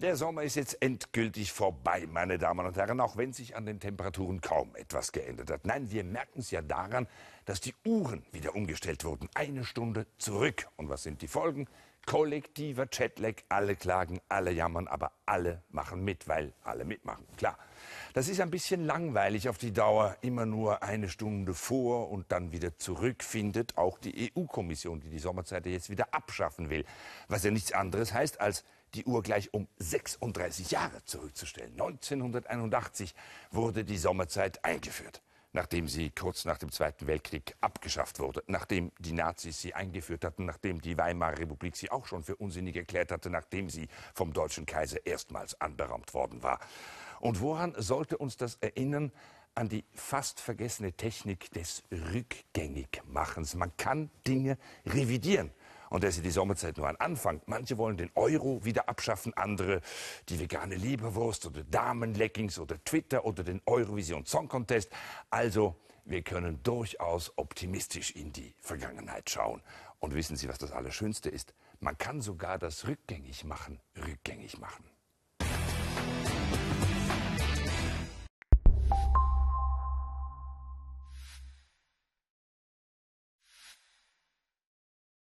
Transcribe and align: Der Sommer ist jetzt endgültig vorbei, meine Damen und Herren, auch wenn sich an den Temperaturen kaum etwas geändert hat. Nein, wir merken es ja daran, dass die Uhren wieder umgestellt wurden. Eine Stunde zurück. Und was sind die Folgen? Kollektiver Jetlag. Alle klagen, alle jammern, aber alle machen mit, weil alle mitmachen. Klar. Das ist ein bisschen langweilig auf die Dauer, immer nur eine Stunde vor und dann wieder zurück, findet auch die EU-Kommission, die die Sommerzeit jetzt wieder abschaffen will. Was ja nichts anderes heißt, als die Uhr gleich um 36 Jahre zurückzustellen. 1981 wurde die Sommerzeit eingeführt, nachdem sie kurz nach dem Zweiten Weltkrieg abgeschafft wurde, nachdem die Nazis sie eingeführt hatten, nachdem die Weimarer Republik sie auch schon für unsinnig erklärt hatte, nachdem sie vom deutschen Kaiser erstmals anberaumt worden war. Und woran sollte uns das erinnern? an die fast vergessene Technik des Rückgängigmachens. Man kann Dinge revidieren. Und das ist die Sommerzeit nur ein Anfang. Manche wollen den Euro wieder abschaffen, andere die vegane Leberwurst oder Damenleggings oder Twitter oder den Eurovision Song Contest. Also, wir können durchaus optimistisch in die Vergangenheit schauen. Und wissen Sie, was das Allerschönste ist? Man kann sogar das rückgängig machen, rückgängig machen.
Der 0.00 0.16
Sommer 0.16 0.44
ist 0.44 0.54
jetzt 0.54 0.80
endgültig 0.80 1.52
vorbei, 1.52 2.06
meine 2.10 2.38
Damen 2.38 2.64
und 2.64 2.74
Herren, 2.74 3.00
auch 3.00 3.18
wenn 3.18 3.34
sich 3.34 3.54
an 3.54 3.66
den 3.66 3.80
Temperaturen 3.80 4.40
kaum 4.40 4.74
etwas 4.74 5.12
geändert 5.12 5.50
hat. 5.50 5.66
Nein, 5.66 5.90
wir 5.90 6.04
merken 6.04 6.40
es 6.40 6.50
ja 6.50 6.62
daran, 6.62 7.06
dass 7.44 7.60
die 7.60 7.74
Uhren 7.84 8.24
wieder 8.32 8.54
umgestellt 8.54 9.04
wurden. 9.04 9.28
Eine 9.34 9.62
Stunde 9.62 10.06
zurück. 10.16 10.66
Und 10.76 10.88
was 10.88 11.02
sind 11.02 11.20
die 11.20 11.28
Folgen? 11.28 11.68
Kollektiver 12.06 12.88
Jetlag. 12.90 13.42
Alle 13.50 13.76
klagen, 13.76 14.20
alle 14.30 14.52
jammern, 14.52 14.88
aber 14.88 15.12
alle 15.26 15.62
machen 15.68 16.02
mit, 16.02 16.26
weil 16.26 16.54
alle 16.64 16.86
mitmachen. 16.86 17.26
Klar. 17.36 17.58
Das 18.14 18.28
ist 18.28 18.40
ein 18.40 18.50
bisschen 18.50 18.86
langweilig 18.86 19.50
auf 19.50 19.58
die 19.58 19.72
Dauer, 19.72 20.16
immer 20.22 20.46
nur 20.46 20.82
eine 20.82 21.10
Stunde 21.10 21.52
vor 21.52 22.10
und 22.10 22.32
dann 22.32 22.52
wieder 22.52 22.78
zurück, 22.78 23.22
findet 23.22 23.76
auch 23.76 23.98
die 23.98 24.32
EU-Kommission, 24.34 25.00
die 25.00 25.10
die 25.10 25.18
Sommerzeit 25.18 25.66
jetzt 25.66 25.90
wieder 25.90 26.14
abschaffen 26.14 26.70
will. 26.70 26.86
Was 27.28 27.44
ja 27.44 27.50
nichts 27.50 27.72
anderes 27.72 28.14
heißt, 28.14 28.40
als 28.40 28.64
die 28.94 29.04
Uhr 29.04 29.22
gleich 29.22 29.52
um 29.52 29.68
36 29.78 30.70
Jahre 30.70 31.04
zurückzustellen. 31.04 31.72
1981 31.72 33.14
wurde 33.50 33.84
die 33.84 33.98
Sommerzeit 33.98 34.64
eingeführt, 34.64 35.22
nachdem 35.52 35.88
sie 35.88 36.10
kurz 36.10 36.44
nach 36.44 36.58
dem 36.58 36.72
Zweiten 36.72 37.06
Weltkrieg 37.06 37.54
abgeschafft 37.60 38.18
wurde, 38.18 38.42
nachdem 38.46 38.92
die 38.98 39.12
Nazis 39.12 39.60
sie 39.60 39.74
eingeführt 39.74 40.24
hatten, 40.24 40.44
nachdem 40.44 40.80
die 40.80 40.98
Weimarer 40.98 41.38
Republik 41.38 41.76
sie 41.76 41.90
auch 41.90 42.06
schon 42.06 42.22
für 42.22 42.36
unsinnig 42.36 42.76
erklärt 42.76 43.12
hatte, 43.12 43.30
nachdem 43.30 43.70
sie 43.70 43.88
vom 44.14 44.32
deutschen 44.32 44.66
Kaiser 44.66 45.04
erstmals 45.06 45.60
anberaumt 45.60 46.14
worden 46.14 46.42
war. 46.42 46.60
Und 47.20 47.40
woran 47.40 47.74
sollte 47.76 48.18
uns 48.18 48.36
das 48.36 48.56
erinnern? 48.56 49.12
an 49.54 49.68
die 49.68 49.84
fast 49.92 50.40
vergessene 50.40 50.92
Technik 50.92 51.50
des 51.50 51.82
Rückgängigmachens. 51.90 53.54
Man 53.54 53.76
kann 53.76 54.10
Dinge 54.26 54.58
revidieren. 54.86 55.50
Und 55.90 56.04
das 56.04 56.16
ist 56.16 56.24
die 56.24 56.30
Sommerzeit 56.30 56.76
nur 56.76 56.88
ein 56.88 56.96
Anfang. 56.96 57.42
Manche 57.46 57.76
wollen 57.76 57.96
den 57.96 58.10
Euro 58.14 58.64
wieder 58.64 58.88
abschaffen, 58.88 59.34
andere 59.34 59.80
die 60.28 60.38
vegane 60.38 60.76
Leberwurst 60.76 61.46
oder 61.46 61.64
Damenleggings 61.64 62.58
oder 62.58 62.82
Twitter 62.84 63.24
oder 63.24 63.42
den 63.42 63.60
Eurovision 63.66 64.24
Song 64.24 64.48
Contest. 64.48 64.90
Also, 65.30 65.76
wir 66.04 66.22
können 66.22 66.62
durchaus 66.62 67.32
optimistisch 67.36 68.12
in 68.12 68.32
die 68.32 68.54
Vergangenheit 68.60 69.28
schauen. 69.28 69.62
Und 69.98 70.14
wissen 70.14 70.36
Sie, 70.36 70.48
was 70.48 70.58
das 70.58 70.72
Allerschönste 70.72 71.28
ist? 71.28 71.54
Man 71.80 71.98
kann 71.98 72.20
sogar 72.20 72.58
das 72.58 72.86
rückgängig 72.86 73.44
machen, 73.44 73.80
rückgängig 73.96 74.58
machen. 74.58 74.89